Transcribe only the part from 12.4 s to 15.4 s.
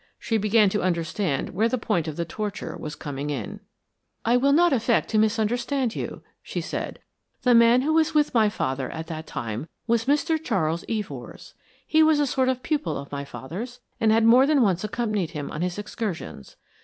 of pupil of my father's, and had more than once accompanied